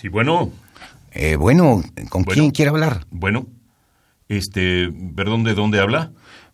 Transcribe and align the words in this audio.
Sí, 0.00 0.06
bueno, 0.08 0.52
eh, 1.10 1.34
bueno, 1.34 1.82
¿con 2.08 2.22
Bueno. 2.22 2.40
quién 2.40 2.50
quiere 2.52 2.68
hablar? 2.70 3.04
bueno. 3.10 3.48
Este, 4.28 4.92
perdón, 5.16 5.42
¿de 5.42 5.54
dónde 5.54 5.80
habla? 5.80 6.12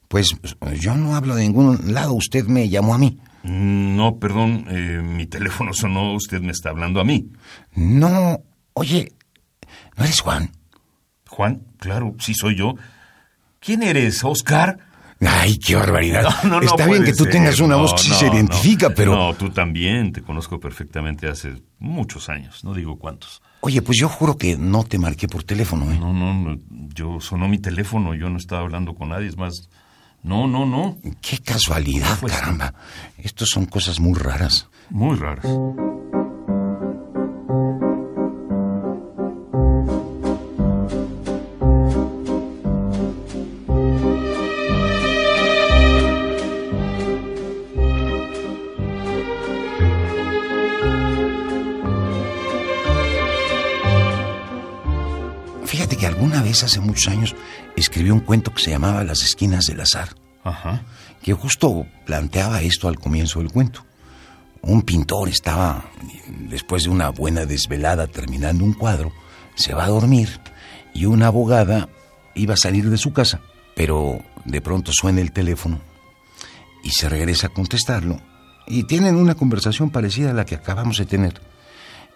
Pues 0.08 0.34
yo 0.80 0.94
no 0.96 1.14
hablo 1.14 1.34
de 1.34 1.42
ningún 1.42 1.92
lado, 1.92 2.14
usted 2.14 2.46
me 2.46 2.70
llamó 2.70 2.94
a 2.94 2.98
mí. 2.98 3.18
Mm, 3.42 3.96
No, 3.96 4.16
perdón, 4.18 4.64
eh, 4.70 5.02
mi 5.02 5.26
teléfono 5.26 5.74
sonó, 5.74 6.14
usted 6.14 6.40
me 6.40 6.52
está 6.52 6.70
hablando 6.70 7.00
a 7.00 7.04
mí. 7.04 7.28
No, 7.74 8.38
oye, 8.72 9.12
¿no 9.98 10.04
eres 10.04 10.20
Juan? 10.20 10.52
Juan, 11.28 11.64
claro, 11.78 12.14
sí 12.19 12.32
soy 12.32 12.56
yo. 12.56 12.76
¿Quién 13.60 13.82
eres, 13.82 14.24
Oscar? 14.24 14.78
Ay, 15.20 15.58
qué 15.58 15.76
barbaridad. 15.76 16.24
No, 16.44 16.50
no, 16.50 16.60
no 16.60 16.66
Está 16.66 16.86
bien 16.86 17.04
que 17.04 17.12
tú 17.12 17.24
ser. 17.24 17.32
tengas 17.32 17.60
una 17.60 17.76
voz 17.76 17.94
que 17.94 18.02
sí 18.02 18.10
se 18.14 18.26
identifica, 18.26 18.90
pero... 18.90 19.14
No, 19.14 19.34
tú 19.34 19.50
también, 19.50 20.12
te 20.12 20.22
conozco 20.22 20.58
perfectamente 20.60 21.28
hace 21.28 21.54
muchos 21.78 22.28
años, 22.28 22.64
no 22.64 22.74
digo 22.74 22.98
cuántos. 22.98 23.42
Oye, 23.60 23.80
pues 23.80 23.98
yo 23.98 24.08
juro 24.08 24.36
que 24.36 24.56
no 24.58 24.84
te 24.84 24.98
marqué 24.98 25.26
por 25.28 25.42
teléfono, 25.44 25.90
¿eh? 25.90 25.96
No, 25.98 26.12
no, 26.12 26.34
no, 26.34 26.58
yo 26.94 27.20
sonó 27.20 27.48
mi 27.48 27.58
teléfono, 27.58 28.14
yo 28.14 28.28
no 28.28 28.36
estaba 28.36 28.62
hablando 28.62 28.94
con 28.94 29.08
nadie, 29.10 29.28
es 29.28 29.36
más... 29.38 29.68
No, 30.22 30.46
no, 30.46 30.64
no, 30.66 30.96
Qué 31.20 31.38
casualidad, 31.38 32.18
caramba. 32.26 32.72
Estos 33.18 33.50
son 33.50 33.66
cosas 33.66 34.00
muy 34.00 34.18
raras. 34.18 34.68
muy 34.88 35.16
raras. 35.16 35.46
Hace 56.64 56.80
muchos 56.80 57.08
años 57.08 57.34
escribí 57.76 58.10
un 58.10 58.20
cuento 58.20 58.52
que 58.52 58.62
se 58.62 58.70
llamaba 58.70 59.04
Las 59.04 59.22
esquinas 59.22 59.66
del 59.66 59.80
azar, 59.80 60.10
Ajá. 60.42 60.82
que 61.22 61.32
justo 61.32 61.86
planteaba 62.06 62.62
esto 62.62 62.88
al 62.88 62.98
comienzo 62.98 63.38
del 63.40 63.50
cuento. 63.50 63.84
Un 64.62 64.82
pintor 64.82 65.28
estaba, 65.28 65.84
después 66.48 66.84
de 66.84 66.90
una 66.90 67.10
buena 67.10 67.44
desvelada 67.44 68.06
terminando 68.06 68.64
un 68.64 68.72
cuadro, 68.72 69.12
se 69.54 69.74
va 69.74 69.84
a 69.84 69.88
dormir 69.88 70.40
y 70.94 71.04
una 71.06 71.26
abogada 71.26 71.88
iba 72.34 72.54
a 72.54 72.58
salir 72.58 72.88
de 72.88 72.98
su 72.98 73.12
casa, 73.12 73.40
pero 73.76 74.20
de 74.44 74.60
pronto 74.60 74.92
suena 74.92 75.20
el 75.20 75.32
teléfono 75.32 75.80
y 76.82 76.91
se 76.91 77.08
regresa 77.08 77.48
a 77.48 77.50
contestarlo 77.50 78.20
y 78.66 78.84
tienen 78.84 79.16
una 79.16 79.34
conversación 79.34 79.91
parecida 79.91 80.30
a 80.30 80.34
la 80.34 80.47
que 80.47 80.54
acabamos 80.54 80.98
de 80.98 81.06
tener. 81.06 81.41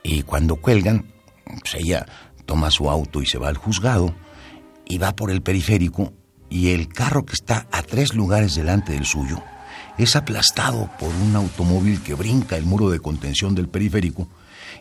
Y 0.03 0.23
cuando 0.23 0.57
cuelgan, 0.57 1.07
pues 1.45 1.75
ella 1.75 2.07
toma 2.47 2.71
su 2.71 2.89
auto 2.91 3.21
y 3.21 3.27
se 3.27 3.39
va 3.39 3.49
al 3.49 3.57
juzgado 3.57 4.15
y 4.89 4.99
va 4.99 5.15
por 5.15 5.31
el 5.31 5.43
periférico 5.43 6.13
y 6.51 6.71
el 6.71 6.89
carro 6.89 7.27
que 7.27 7.35
está 7.35 7.67
a 7.71 7.83
tres 7.83 8.15
lugares 8.15 8.55
delante 8.55 8.93
del 8.93 9.05
suyo 9.05 9.43
es 9.99 10.17
aplastado 10.17 10.91
por 10.99 11.15
un 11.15 11.37
automóvil 11.37 12.03
que 12.03 12.15
brinca 12.15 12.57
el 12.57 12.65
muro 12.65 12.89
de 12.91 13.01
contención 13.01 13.55
del 13.55 13.69
periférico 13.69 14.29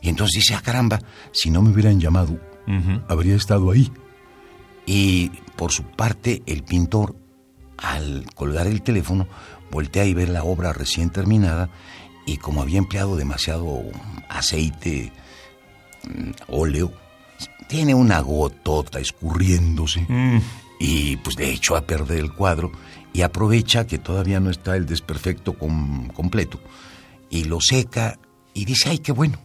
y 0.02 0.10
entonces 0.10 0.42
dice, 0.42 0.56
ah 0.56 0.62
caramba, 0.64 1.00
si 1.32 1.50
no 1.50 1.62
me 1.62 1.72
hubieran 1.72 2.00
llamado, 2.00 2.40
habría 3.08 3.36
estado 3.36 3.72
ahí. 3.72 3.92
Y 4.86 5.30
por 5.56 5.72
su 5.72 5.84
parte, 5.84 6.44
el 6.46 6.64
pintor, 6.64 7.16
al 7.78 8.26
colgar 8.36 8.68
el 8.68 8.82
teléfono, 8.82 9.28
voltea 9.72 10.06
y 10.06 10.14
ve 10.14 10.28
la 10.28 10.44
obra 10.44 10.74
recién 10.74 11.10
terminada 11.10 11.70
y 12.26 12.38
como 12.38 12.62
había 12.62 12.78
empleado 12.78 13.16
demasiado 13.16 13.84
aceite, 14.30 15.12
mm, 16.04 16.32
óleo, 16.48 16.92
tiene 17.68 17.94
una 17.94 18.20
gotota 18.22 19.00
escurriéndose 19.00 20.06
Mm, 20.08 20.40
y 20.80 21.18
pues 21.18 21.36
de 21.36 21.52
hecho 21.52 21.76
a 21.76 21.82
perder 21.86 22.20
el 22.20 22.34
cuadro 22.34 22.72
y 23.14 23.22
aprovecha 23.22 23.88
que 23.88 23.98
todavía 23.98 24.40
no 24.40 24.50
está 24.50 24.76
el 24.76 24.86
desperfecto 24.86 25.58
com- 25.58 26.08
completo 26.10 26.60
y 27.30 27.46
lo 27.46 27.60
seca 27.62 28.20
y 28.54 28.66
dice, 28.66 28.90
ay, 28.90 29.00
qué 29.00 29.12
bueno. 29.12 29.38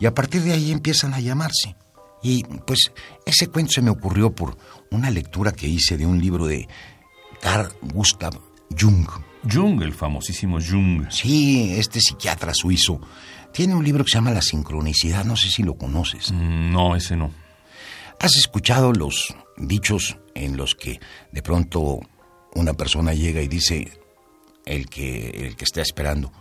Y 0.00 0.06
a 0.06 0.14
partir 0.14 0.42
de 0.42 0.52
ahí 0.52 0.70
empiezan 0.72 1.14
a 1.14 1.20
llamarse. 1.20 1.76
Y 2.22 2.44
pues 2.44 2.92
ese 3.26 3.46
cuento 3.48 3.72
se 3.72 3.82
me 3.82 3.90
ocurrió 3.90 4.32
por 4.34 4.56
una 4.90 5.10
lectura 5.10 5.52
que 5.52 5.66
hice 5.66 5.96
de 5.96 6.06
un 6.06 6.20
libro 6.20 6.46
de 6.46 6.68
Carl 7.40 7.72
Gustav 7.82 8.38
Jung. 8.78 9.06
Jung, 9.50 9.82
el 9.82 9.92
famosísimo 9.92 10.58
Jung. 10.60 11.06
Sí, 11.10 11.72
este 11.76 12.00
psiquiatra 12.00 12.52
suizo. 12.54 13.00
Tiene 13.52 13.74
un 13.74 13.84
libro 13.84 14.04
que 14.04 14.10
se 14.10 14.18
llama 14.18 14.30
La 14.30 14.42
sincronicidad, 14.42 15.24
no 15.24 15.36
sé 15.36 15.50
si 15.50 15.62
lo 15.62 15.74
conoces. 15.74 16.30
Mm, 16.32 16.70
No, 16.72 16.94
ese 16.96 17.16
no. 17.16 17.30
¿Has 18.22 18.36
escuchado 18.36 18.92
los 18.92 19.34
dichos 19.56 20.16
en 20.36 20.56
los 20.56 20.76
que 20.76 21.00
de 21.32 21.42
pronto 21.42 21.98
una 22.54 22.72
persona 22.72 23.14
llega 23.14 23.42
y 23.42 23.48
dice, 23.48 23.98
el 24.64 24.86
que, 24.86 25.30
el 25.30 25.56
que 25.56 25.64
está 25.64 25.82
esperando, 25.82 26.32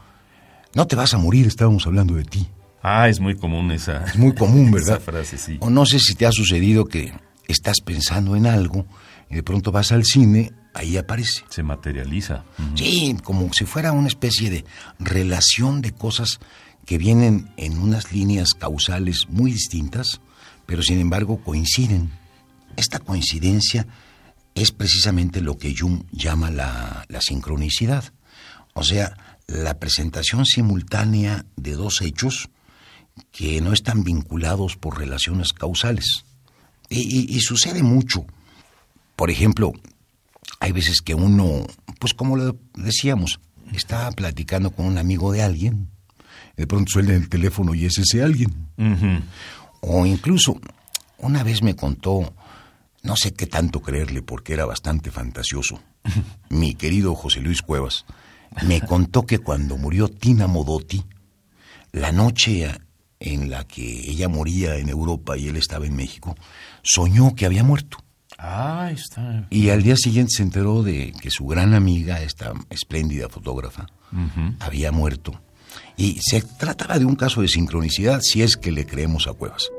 no 0.75 0.85
te 0.85 0.95
vas 0.95 1.15
a 1.15 1.17
morir, 1.17 1.47
estábamos 1.47 1.87
hablando 1.87 2.13
de 2.13 2.23
ti? 2.23 2.47
Ah, 2.83 3.09
es 3.09 3.19
muy 3.19 3.35
común 3.35 3.71
esa. 3.71 4.05
Es 4.05 4.15
muy 4.15 4.35
común, 4.35 4.69
¿verdad? 4.71 4.97
Esa 4.97 5.11
frase, 5.11 5.39
sí. 5.39 5.57
O 5.59 5.71
no 5.71 5.87
sé 5.87 5.97
si 5.97 6.13
te 6.13 6.27
ha 6.27 6.31
sucedido 6.31 6.85
que 6.85 7.13
estás 7.47 7.77
pensando 7.83 8.35
en 8.35 8.45
algo 8.45 8.85
y 9.27 9.33
de 9.33 9.41
pronto 9.41 9.71
vas 9.71 9.91
al 9.91 10.05
cine, 10.05 10.51
ahí 10.75 10.97
aparece. 10.97 11.45
Se 11.49 11.63
materializa. 11.63 12.43
Sí, 12.75 13.17
como 13.23 13.51
si 13.53 13.65
fuera 13.65 13.91
una 13.91 14.07
especie 14.07 14.51
de 14.51 14.65
relación 14.99 15.81
de 15.81 15.93
cosas 15.93 16.39
que 16.85 16.99
vienen 16.99 17.51
en 17.57 17.79
unas 17.79 18.11
líneas 18.11 18.53
causales 18.53 19.25
muy 19.29 19.51
distintas, 19.51 20.21
pero 20.65 20.81
sin 20.81 20.99
embargo 20.99 21.41
coinciden. 21.43 22.11
Esta 22.77 22.99
coincidencia 22.99 23.85
es 24.55 24.71
precisamente 24.71 25.41
lo 25.41 25.57
que 25.57 25.75
Jung 25.77 26.03
llama 26.11 26.51
la, 26.51 27.05
la 27.09 27.21
sincronicidad, 27.21 28.13
o 28.73 28.83
sea, 28.83 29.37
la 29.47 29.79
presentación 29.79 30.45
simultánea 30.45 31.45
de 31.57 31.73
dos 31.73 32.01
hechos 32.01 32.49
que 33.31 33.61
no 33.61 33.73
están 33.73 34.03
vinculados 34.03 34.77
por 34.77 34.97
relaciones 34.97 35.53
causales. 35.53 36.25
Y, 36.89 37.39
sucede 37.39 37.83
mucho. 37.83 38.25
Por 39.15 39.31
ejemplo, 39.31 39.71
hay 40.59 40.73
veces 40.73 41.01
que 41.01 41.15
uno, 41.15 41.65
pues 41.99 42.13
como 42.13 42.35
lo 42.35 42.57
decíamos, 42.73 43.39
está 43.73 44.11
platicando 44.11 44.71
con 44.71 44.85
un 44.85 44.97
amigo 44.97 45.31
de 45.31 45.41
alguien, 45.41 45.87
de 46.57 46.67
pronto 46.67 46.91
suena 46.91 47.13
el 47.13 47.29
teléfono 47.29 47.73
y 47.73 47.85
es 47.85 47.97
ese 47.97 48.21
alguien. 48.21 48.67
O 49.81 50.05
incluso, 50.05 50.59
una 51.17 51.43
vez 51.43 51.61
me 51.61 51.75
contó, 51.75 52.33
no 53.03 53.15
sé 53.15 53.33
qué 53.33 53.47
tanto 53.47 53.81
creerle 53.81 54.21
porque 54.21 54.53
era 54.53 54.65
bastante 54.65 55.11
fantasioso, 55.11 55.81
mi 56.49 56.75
querido 56.75 57.15
José 57.15 57.41
Luis 57.41 57.61
Cuevas, 57.61 58.05
me 58.65 58.81
contó 58.81 59.25
que 59.25 59.39
cuando 59.39 59.77
murió 59.77 60.07
Tina 60.07 60.47
Modotti, 60.47 61.03
la 61.91 62.11
noche 62.11 62.69
en 63.19 63.49
la 63.49 63.65
que 63.65 64.09
ella 64.09 64.27
moría 64.27 64.77
en 64.77 64.89
Europa 64.89 65.37
y 65.37 65.47
él 65.47 65.57
estaba 65.57 65.85
en 65.85 65.95
México, 65.95 66.35
soñó 66.81 67.35
que 67.35 67.45
había 67.45 67.63
muerto. 67.63 67.97
Ah, 68.37 68.89
está. 68.91 69.45
Y 69.51 69.69
al 69.69 69.83
día 69.83 69.95
siguiente 69.95 70.31
se 70.35 70.43
enteró 70.43 70.81
de 70.81 71.13
que 71.21 71.29
su 71.29 71.45
gran 71.45 71.75
amiga, 71.75 72.21
esta 72.21 72.53
espléndida 72.69 73.29
fotógrafa, 73.29 73.87
había 74.59 74.91
muerto. 74.91 75.39
Y 75.97 76.19
se 76.21 76.41
trataba 76.41 76.99
de 76.99 77.05
un 77.05 77.15
caso 77.15 77.41
de 77.41 77.47
sincronicidad 77.47 78.21
si 78.21 78.41
es 78.41 78.57
que 78.57 78.71
le 78.71 78.85
creemos 78.85 79.27
a 79.27 79.33
Cuevas. 79.33 79.69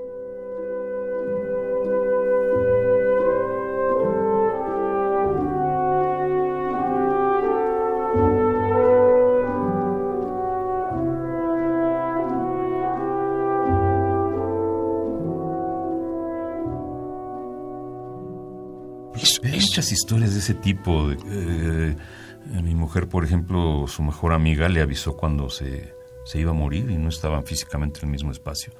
Muchas 19.72 19.90
historias 19.90 20.34
de 20.34 20.40
ese 20.40 20.54
tipo. 20.54 21.10
Eh, 21.10 21.96
mi 22.46 22.74
mujer, 22.74 23.08
por 23.08 23.24
ejemplo, 23.24 23.86
su 23.88 24.02
mejor 24.02 24.32
amiga 24.32 24.68
le 24.68 24.80
avisó 24.80 25.16
cuando 25.16 25.50
se, 25.50 25.94
se 26.24 26.38
iba 26.38 26.50
a 26.50 26.54
morir 26.54 26.90
y 26.90 26.96
no 26.96 27.08
estaban 27.08 27.44
físicamente 27.44 28.00
en 28.00 28.06
el 28.06 28.12
mismo 28.12 28.32
espacio. 28.32 28.72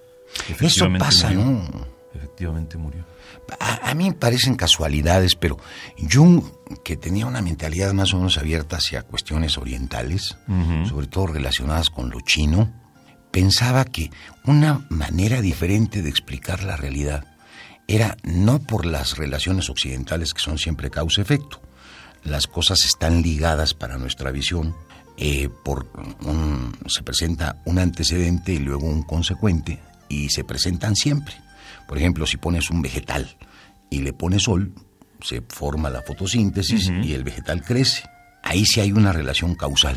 Eso 0.61 0.89
pasa, 0.99 1.31
¿no? 1.31 1.67
Efectivamente 2.15 2.77
murió. 2.77 3.05
A, 3.59 3.95
mí 3.95 4.11
me 4.11 4.15
parecen 4.15 4.55
casualidades, 4.55 5.35
pero 5.35 5.59
Jung, 6.11 6.43
que 6.85 6.97
tenía 6.97 7.27
una 7.27 7.41
mentalidad 7.41 7.93
más 7.95 8.13
o 8.13 8.19
menos 8.19 8.37
abierta 8.39 8.77
hacia 8.77 9.03
cuestiones 9.03 9.57
orientales, 9.57 10.37
sobre 10.89 11.07
todo 11.07 11.29
relacionadas 11.29 11.89
con 11.89 12.11
lo 12.11 12.21
chino, 12.21 12.71
pensaba 13.31 13.85
que 13.85 14.11
una 14.45 14.87
manera 14.91 15.41
diferente 15.41 16.03
de 16.03 16.11
explicar 16.11 16.63
la 16.63 16.77
realidad 16.77 17.25
era 17.89 18.17
no 18.23 18.61
por 18.61 18.85
las 18.85 19.17
relaciones 19.17 19.71
occidentales 19.71 20.35
que 20.35 20.41
son 20.41 20.59
siempre 20.59 20.91
causa-efecto. 20.91 21.62
Las 22.25 22.47
cosas 22.47 22.85
están 22.85 23.23
ligadas 23.23 23.75
para 23.75 23.99
nuestra 23.99 24.31
visión, 24.31 24.75
eh, 25.17 25.49
por 25.65 25.91
se 26.87 27.03
presenta 27.03 27.61
un 27.65 27.79
antecedente 27.79 28.53
y 28.53 28.59
luego 28.59 28.87
un 28.87 29.03
consecuente, 29.03 29.81
y 30.09 30.29
se 30.31 30.45
presentan 30.45 30.97
siempre. 30.97 31.35
Por 31.89 31.99
ejemplo, 31.99 32.27
si 32.27 32.37
pones 32.37 32.71
un 32.71 32.83
vegetal 32.83 33.37
y 33.91 34.01
le 34.01 34.13
pones 34.13 34.45
sol, 34.45 34.73
se 35.21 35.43
forma 35.43 35.91
la 35.91 36.03
fotosíntesis 36.03 36.91
y 37.03 37.13
el 37.13 37.25
vegetal 37.25 37.63
crece. 37.63 38.05
Ahí 38.43 38.65
sí 38.65 38.81
hay 38.81 38.93
una 38.93 39.13
relación 39.13 39.55
causal. 39.55 39.97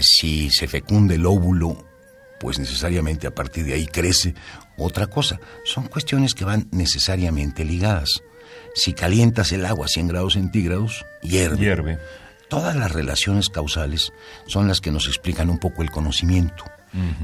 Si 0.00 0.50
se 0.50 0.66
fecunda 0.66 1.14
el 1.14 1.26
óvulo, 1.26 1.84
pues 2.40 2.58
necesariamente 2.58 3.26
a 3.26 3.34
partir 3.34 3.64
de 3.64 3.74
ahí 3.74 3.86
crece 3.86 4.34
otra 4.76 5.06
cosa. 5.06 5.38
Son 5.64 5.86
cuestiones 5.88 6.34
que 6.34 6.44
van 6.44 6.68
necesariamente 6.70 7.64
ligadas. 7.64 8.22
Si 8.74 8.92
calientas 8.92 9.52
el 9.52 9.64
agua 9.66 9.86
a 9.86 9.88
100 9.88 10.08
grados 10.08 10.34
centígrados, 10.34 11.04
hierve. 11.22 11.58
hierve. 11.58 11.98
Todas 12.48 12.76
las 12.76 12.92
relaciones 12.92 13.48
causales 13.48 14.12
son 14.46 14.68
las 14.68 14.80
que 14.80 14.90
nos 14.90 15.06
explican 15.06 15.50
un 15.50 15.58
poco 15.58 15.82
el 15.82 15.90
conocimiento. 15.90 16.64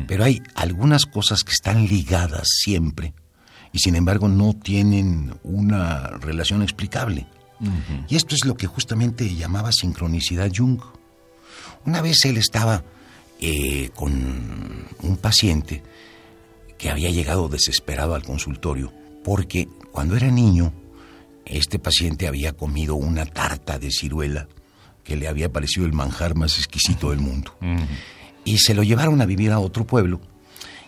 Pero 0.09 0.25
hay 0.25 0.43
algunas 0.57 1.07
cosas 1.07 1.45
que 1.45 1.53
están 1.53 1.87
ligadas 1.87 2.49
siempre 2.49 3.15
y 3.73 3.79
sin 3.79 3.95
embargo 3.95 4.27
no 4.27 4.53
tienen 4.55 5.39
una 5.45 6.09
relación 6.09 6.63
explicable. 6.63 7.29
Y 8.09 8.17
esto 8.17 8.35
es 8.35 8.45
lo 8.45 8.57
que 8.57 8.67
justamente 8.67 9.33
llamaba 9.35 9.71
sincronicidad 9.71 10.51
Jung. 10.53 10.81
Una 11.85 12.03
vez 12.03 12.25
él 12.25 12.37
estaba 12.37 12.83
eh, 13.41 13.91
con 13.95 14.89
un 15.03 15.17
paciente 15.19 15.83
que 16.77 16.91
había 16.91 17.11
llegado 17.11 17.49
desesperado 17.49 18.15
al 18.15 18.23
consultorio 18.23 18.93
porque 19.23 19.69
cuando 19.93 20.17
era 20.17 20.31
niño 20.31 20.73
este 21.51 21.79
paciente 21.79 22.29
había 22.29 22.53
comido 22.53 22.95
una 22.95 23.27
tarta 23.27 23.79
de 23.79 23.91
ciruela 23.91 24.49
que 25.05 25.17
le 25.17 25.29
había 25.29 25.51
parecido 25.51 25.87
el 25.87 25.93
manjar 25.93 26.37
más 26.37 26.59
exquisito 26.59 27.11
del 27.11 27.21
mundo. 27.21 27.57
Y 28.45 28.59
se 28.59 28.75
lo 28.75 28.83
llevaron 28.83 29.21
a 29.21 29.27
vivir 29.27 29.51
a 29.51 29.59
otro 29.59 29.87
pueblo 29.87 30.21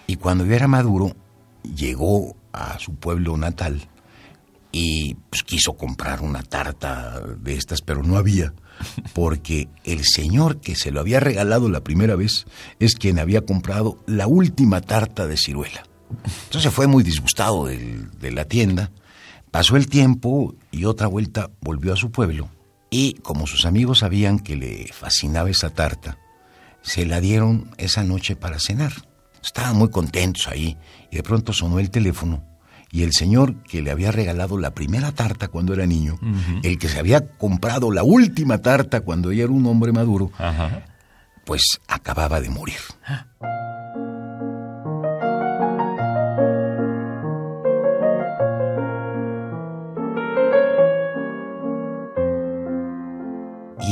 y 0.06 0.16
cuando 0.16 0.46
ya 0.46 0.56
era 0.56 0.68
maduro 0.68 1.16
llegó 1.62 2.36
a 2.52 2.78
su 2.78 2.94
pueblo 2.94 3.36
natal 3.36 3.88
y 4.70 5.14
pues, 5.30 5.42
quiso 5.42 5.74
comprar 5.74 6.22
una 6.22 6.42
tarta 6.42 7.20
de 7.20 7.54
estas, 7.54 7.82
pero 7.82 8.02
no 8.02 8.16
había, 8.16 8.54
porque 9.14 9.68
el 9.84 10.04
señor 10.04 10.60
que 10.60 10.74
se 10.74 10.90
lo 10.90 11.00
había 11.00 11.20
regalado 11.20 11.68
la 11.68 11.84
primera 11.84 12.16
vez 12.16 12.46
es 12.78 12.94
quien 12.94 13.18
había 13.18 13.42
comprado 13.42 13.98
la 14.06 14.26
última 14.26 14.80
tarta 14.80 15.26
de 15.26 15.36
ciruela. 15.36 15.82
Entonces 16.44 16.72
fue 16.72 16.86
muy 16.86 17.02
disgustado 17.02 17.66
de 17.66 18.30
la 18.32 18.44
tienda, 18.44 18.90
pasó 19.52 19.76
el 19.76 19.86
tiempo 19.86 20.56
y 20.72 20.86
otra 20.86 21.06
vuelta 21.06 21.50
volvió 21.60 21.92
a 21.92 21.96
su 21.96 22.10
pueblo 22.10 22.48
y 22.90 23.14
como 23.22 23.46
sus 23.46 23.64
amigos 23.64 24.00
sabían 24.00 24.40
que 24.40 24.56
le 24.56 24.88
fascinaba 24.92 25.50
esa 25.50 25.70
tarta, 25.70 26.18
se 26.80 27.06
la 27.06 27.20
dieron 27.20 27.70
esa 27.78 28.02
noche 28.02 28.34
para 28.34 28.58
cenar. 28.58 28.92
Estaban 29.42 29.76
muy 29.76 29.90
contentos 29.90 30.48
ahí 30.48 30.76
y 31.10 31.16
de 31.16 31.22
pronto 31.22 31.52
sonó 31.52 31.78
el 31.78 31.90
teléfono 31.90 32.44
y 32.90 33.02
el 33.02 33.12
señor 33.12 33.54
que 33.62 33.82
le 33.82 33.90
había 33.90 34.10
regalado 34.10 34.58
la 34.58 34.72
primera 34.72 35.12
tarta 35.12 35.48
cuando 35.48 35.72
era 35.74 35.86
niño, 35.86 36.18
el 36.62 36.78
que 36.78 36.88
se 36.88 36.98
había 36.98 37.26
comprado 37.26 37.90
la 37.90 38.02
última 38.02 38.58
tarta 38.58 39.00
cuando 39.00 39.30
ella 39.30 39.44
era 39.44 39.52
un 39.52 39.66
hombre 39.66 39.92
maduro, 39.92 40.30
pues 41.44 41.62
acababa 41.88 42.40
de 42.40 42.50
morir. 42.50 42.80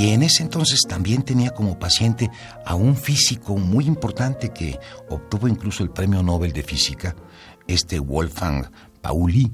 Y 0.01 0.13
en 0.13 0.23
ese 0.23 0.43
entonces 0.43 0.81
también 0.89 1.25
tenía 1.25 1.51
como 1.51 1.79
paciente 1.79 2.31
a 2.65 2.75
un 2.75 2.97
físico 2.97 3.59
muy 3.59 3.85
importante 3.85 4.49
que 4.49 4.81
obtuvo 5.11 5.47
incluso 5.47 5.83
el 5.83 5.91
Premio 5.91 6.23
Nobel 6.23 6.55
de 6.55 6.63
Física, 6.63 7.15
este 7.67 7.99
Wolfgang 7.99 8.71
Pauli, 9.03 9.53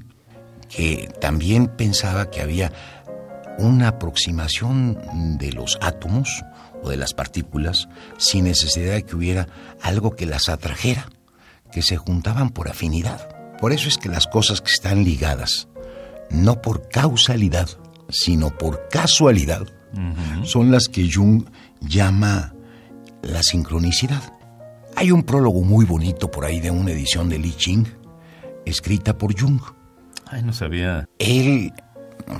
que 0.69 1.11
también 1.19 1.67
pensaba 1.67 2.31
que 2.31 2.39
había 2.39 2.71
una 3.57 3.89
aproximación 3.89 5.37
de 5.37 5.51
los 5.51 5.77
átomos 5.81 6.45
o 6.81 6.91
de 6.91 6.95
las 6.95 7.13
partículas 7.13 7.89
sin 8.17 8.45
necesidad 8.45 8.93
de 8.93 9.03
que 9.03 9.17
hubiera 9.17 9.49
algo 9.81 10.15
que 10.15 10.25
las 10.25 10.47
atrajera, 10.47 11.09
que 11.73 11.81
se 11.81 11.97
juntaban 11.97 12.51
por 12.51 12.69
afinidad. 12.69 13.57
Por 13.59 13.73
eso 13.73 13.89
es 13.89 13.97
que 13.97 14.07
las 14.07 14.27
cosas 14.27 14.61
que 14.61 14.71
están 14.71 15.03
ligadas, 15.03 15.67
no 16.29 16.61
por 16.61 16.87
causalidad, 16.87 17.67
sino 18.07 18.57
por 18.57 18.87
casualidad, 18.87 19.67
son 20.43 20.71
las 20.71 20.87
que 20.87 21.09
Jung 21.11 21.45
llama 21.81 22.53
la 23.23 23.41
sincronicidad. 23.43 24.33
Hay 24.95 25.11
un 25.11 25.23
prólogo 25.23 25.61
muy 25.61 25.85
bonito 25.85 26.29
por 26.31 26.45
ahí 26.45 26.59
de 26.59 26.71
una 26.71 26.91
edición 26.91 27.29
de 27.29 27.39
Li 27.39 27.53
Ching, 27.53 27.85
escrita 28.65 29.17
por 29.17 29.39
Jung. 29.39 29.61
Ay, 30.25 30.43
no 30.43 30.53
sabía. 30.53 31.07
Él, 31.19 31.71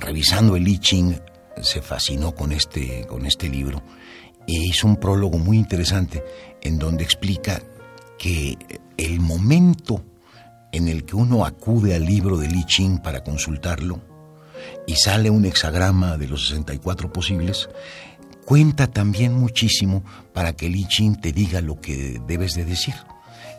revisando 0.00 0.56
el 0.56 0.64
Li 0.64 0.78
Ching, 0.78 1.14
se 1.62 1.82
fascinó 1.82 2.34
con 2.34 2.52
este, 2.52 3.06
con 3.06 3.26
este 3.26 3.48
libro 3.48 3.82
e 4.46 4.52
hizo 4.52 4.86
un 4.86 4.96
prólogo 4.96 5.38
muy 5.38 5.58
interesante 5.58 6.24
en 6.62 6.78
donde 6.78 7.04
explica 7.04 7.60
que 8.18 8.56
el 8.96 9.20
momento 9.20 10.04
en 10.72 10.88
el 10.88 11.04
que 11.04 11.16
uno 11.16 11.44
acude 11.44 11.94
al 11.94 12.04
libro 12.04 12.36
de 12.36 12.48
Li 12.48 12.64
Ching 12.64 12.98
para 12.98 13.22
consultarlo 13.22 14.00
y 14.86 14.96
sale 14.96 15.30
un 15.30 15.44
hexagrama 15.44 16.16
de 16.16 16.28
los 16.28 16.48
64 16.48 17.12
posibles, 17.12 17.68
cuenta 18.44 18.86
también 18.86 19.34
muchísimo 19.34 20.04
para 20.32 20.54
que 20.54 20.68
Li 20.68 20.86
Ching 20.86 21.20
te 21.20 21.32
diga 21.32 21.60
lo 21.60 21.80
que 21.80 22.20
debes 22.26 22.54
de 22.54 22.64
decir. 22.64 22.94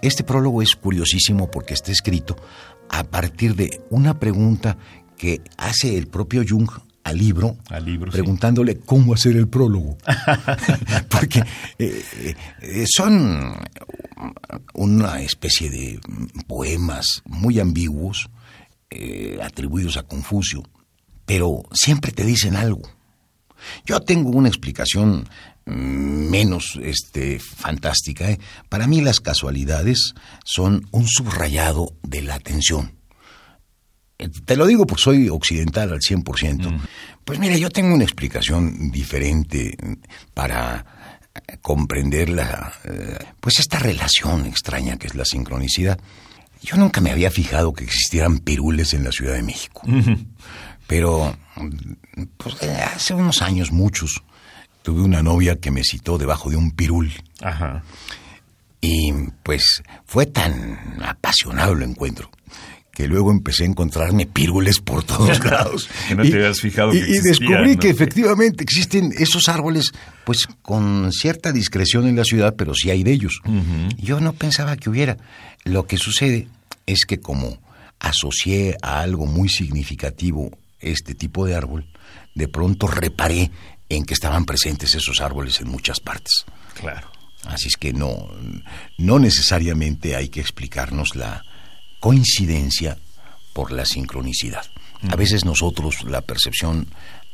Este 0.01 0.24
prólogo 0.24 0.62
es 0.62 0.75
curiosísimo 0.75 1.51
porque 1.51 1.74
está 1.74 1.92
escrito 1.92 2.36
a 2.89 3.04
partir 3.04 3.56
de 3.56 3.82
una 3.89 4.18
pregunta 4.20 4.78
que 5.18 5.42
hace 5.58 5.98
el 5.98 6.08
propio 6.08 6.44
Jung 6.48 6.70
al 7.04 7.18
libro, 7.18 7.58
preguntándole 8.12 8.80
cómo 8.80 9.13
hacer 9.13 9.36
el 9.36 9.48
prólogo. 9.48 9.98
porque 11.10 11.44
eh, 11.78 12.04
eh, 12.62 12.86
son 12.88 13.56
una 14.74 15.22
especie 15.22 15.70
de 15.70 16.00
poemas 16.48 17.22
muy 17.25 17.60
ambiguos 17.60 18.30
eh, 18.89 19.39
atribuidos 19.44 19.98
a 19.98 20.04
Confucio 20.04 20.63
pero 21.30 21.62
siempre 21.72 22.12
te 22.12 22.26
dicen 22.26 22.56
algo. 22.56 22.82
Yo 23.86 24.00
tengo 24.00 24.32
una 24.32 24.48
explicación 24.48 25.30
menos 25.64 26.80
este, 26.82 27.38
fantástica. 27.40 28.32
¿eh? 28.32 28.40
Para 28.68 28.88
mí 28.88 29.02
las 29.02 29.20
casualidades 29.20 30.16
son 30.44 30.88
un 30.90 31.08
subrayado 31.08 31.94
de 32.02 32.24
la 32.24 32.34
atención. 32.34 32.96
Eh, 34.18 34.28
te 34.44 34.56
lo 34.56 34.66
digo 34.66 34.88
porque 34.88 35.04
soy 35.04 35.30
occidental 35.30 35.94
al 35.94 36.00
100%. 36.00 36.82
Pues 37.24 37.38
mira, 37.38 37.56
yo 37.58 37.70
tengo 37.70 37.94
una 37.94 38.06
explicación 38.06 38.90
diferente 38.90 39.78
para 40.34 40.84
comprender 41.62 42.30
la, 42.30 42.74
eh, 42.86 43.20
pues 43.40 43.60
esta 43.60 43.78
relación 43.78 44.48
extraña 44.48 44.98
que 44.98 45.06
es 45.06 45.14
la 45.14 45.26
sincronicidad. 45.26 46.00
Yo 46.64 46.76
nunca 46.76 47.02
me 47.02 47.12
había 47.12 47.30
fijado 47.30 47.72
que 47.72 47.84
existieran 47.84 48.40
pirules 48.40 48.96
en 48.96 49.04
la 49.04 49.12
Ciudad 49.12 49.36
de 49.36 49.44
México. 49.44 49.84
Pero 50.89 51.38
pues, 52.38 52.63
hace 52.63 53.13
unos 53.13 53.43
años, 53.43 53.72
muchos, 53.72 54.24
tuve 54.81 55.03
una 55.03 55.22
novia 55.22 55.58
que 55.58 55.69
me 55.69 55.84
citó 55.84 56.17
debajo 56.17 56.50
de 56.50 56.55
un 56.55 56.72
pirul. 56.72 57.13
Ajá. 57.43 57.84
Y 58.81 59.13
pues 59.43 59.84
fue 60.05 60.25
tan 60.25 60.98
apasionado 61.03 61.74
el 61.74 61.84
encuentro 61.84 62.31
que 62.91 63.08
luego 63.08 63.29
empecé 63.29 63.65
a 63.65 63.67
encontrarme 63.67 64.25
pirules 64.25 64.79
por 64.79 65.03
todos 65.03 65.39
lados. 65.46 65.88
que 66.08 66.15
no 66.15 66.24
te 66.24 66.34
habías 66.34 66.60
fijado. 66.60 66.91
y, 66.91 67.19
descubrí 67.19 67.77
que 67.77 67.89
efectivamente 67.89 68.63
existen 68.63 69.13
esos 69.15 69.48
árboles, 69.48 69.91
pues 70.25 70.48
con 70.63 71.12
cierta 71.12 71.51
discreción 71.51 72.08
en 72.08 72.15
la 72.15 72.24
ciudad, 72.24 72.55
pero 72.58 72.74
sí 72.74 72.89
hay 72.89 73.03
de 73.03 73.12
ellos. 73.12 73.41
Yo 73.96 74.19
no 74.19 74.34
pensaba 74.34 74.75
que 74.75 74.89
hubiera. 74.89 75.17
Lo 75.65 75.86
que 75.86 75.98
sucede 75.98 76.48
es 76.88 77.05
que 77.05 77.19
como 77.19 77.60
asocié 78.00 78.75
a 78.81 79.01
algo 79.01 79.27
muy 79.27 79.50
significativo 79.50 80.50
este 80.80 81.16
tipo 81.16 81.46
de 81.46 81.56
árbol, 81.56 81.88
de 82.36 82.48
pronto 82.48 82.88
reparé 82.88 83.52
en 83.90 84.06
que 84.06 84.14
estaban 84.14 84.46
presentes 84.46 84.96
esos 84.96 85.22
árboles 85.22 85.60
en 85.62 85.70
muchas 85.70 86.00
partes. 86.00 86.46
Claro. 86.76 87.12
Así 87.46 87.68
es 87.68 87.78
que 87.78 87.94
no, 87.94 88.30
no 88.98 89.20
necesariamente 89.20 90.16
hay 90.16 90.30
que 90.30 90.42
explicarnos 90.42 91.16
la 91.16 91.44
coincidencia 92.00 92.98
por 93.54 93.72
la 93.72 93.86
sincronicidad. 93.86 94.66
A 95.10 95.16
veces 95.16 95.46
nosotros 95.46 96.04
la 96.04 96.22
percepción 96.22 96.88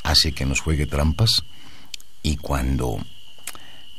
hace 0.03 0.31
que 0.31 0.45
nos 0.45 0.61
juegue 0.61 0.85
trampas 0.85 1.31
y 2.21 2.37
cuando 2.37 2.99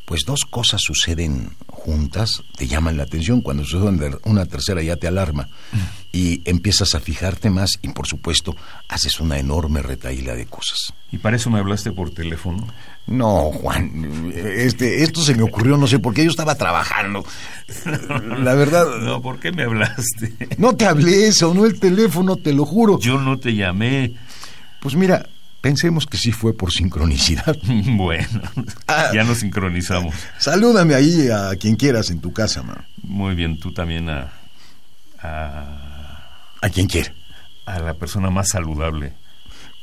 pues 0.06 0.24
dos 0.24 0.44
cosas 0.48 0.80
suceden 0.82 1.50
juntas, 1.66 2.42
te 2.56 2.66
llaman 2.66 2.96
la 2.96 3.02
atención, 3.02 3.42
cuando 3.42 3.64
sucede 3.64 4.16
una 4.24 4.46
tercera 4.46 4.82
ya 4.82 4.96
te 4.96 5.08
alarma 5.08 5.48
y 6.12 6.42
empiezas 6.48 6.94
a 6.94 7.00
fijarte 7.00 7.50
más 7.50 7.72
y 7.82 7.88
por 7.88 8.06
supuesto 8.06 8.56
haces 8.88 9.20
una 9.20 9.38
enorme 9.38 9.82
retaíla 9.82 10.34
de 10.34 10.46
cosas. 10.46 10.94
¿Y 11.10 11.18
para 11.18 11.36
eso 11.36 11.50
me 11.50 11.58
hablaste 11.58 11.90
por 11.90 12.10
teléfono? 12.10 12.66
No, 13.08 13.50
Juan, 13.52 14.32
este, 14.34 15.02
esto 15.02 15.22
se 15.22 15.34
me 15.34 15.42
ocurrió, 15.42 15.76
no 15.76 15.88
sé 15.88 15.98
por 15.98 16.14
qué, 16.14 16.24
yo 16.24 16.30
estaba 16.30 16.54
trabajando. 16.54 17.24
La 18.38 18.54
verdad... 18.54 18.86
No, 19.00 19.20
¿por 19.20 19.40
qué 19.40 19.50
me 19.50 19.64
hablaste? 19.64 20.34
No 20.58 20.76
te 20.76 20.86
hablé, 20.86 21.32
sonó 21.32 21.66
el 21.66 21.80
teléfono, 21.80 22.36
te 22.36 22.52
lo 22.52 22.64
juro. 22.64 22.98
Yo 23.00 23.20
no 23.20 23.38
te 23.38 23.54
llamé. 23.54 24.14
Pues 24.80 24.94
mira, 24.94 25.28
Pensemos 25.66 26.06
que 26.06 26.16
sí 26.16 26.30
fue 26.30 26.56
por 26.56 26.70
sincronicidad. 26.70 27.56
Bueno, 27.66 28.40
ah. 28.86 29.10
ya 29.12 29.24
nos 29.24 29.38
sincronizamos. 29.38 30.14
Salúdame 30.38 30.94
ahí 30.94 31.28
a 31.28 31.56
quien 31.56 31.74
quieras 31.74 32.10
en 32.10 32.20
tu 32.20 32.32
casa, 32.32 32.62
man. 32.62 32.86
Muy 33.02 33.34
bien, 33.34 33.58
tú 33.58 33.72
también 33.72 34.08
a... 34.08 34.32
A, 35.20 36.52
¿A 36.62 36.70
quien 36.70 36.86
quiera. 36.86 37.12
A 37.64 37.80
la 37.80 37.94
persona 37.94 38.30
más 38.30 38.50
saludable. 38.50 39.14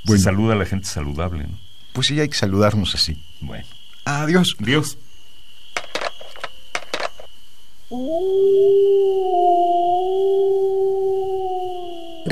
Bueno. 0.05 0.23
saluda 0.23 0.53
a 0.53 0.55
la 0.55 0.65
gente 0.65 0.87
saludable, 0.87 1.47
¿no? 1.47 1.59
Pues 1.91 2.07
sí, 2.07 2.17
hay 2.17 2.29
que 2.29 2.37
saludarnos 2.37 2.95
así. 2.95 3.21
Bueno. 3.41 3.65
Adiós. 4.05 4.55
Adiós. 4.61 4.97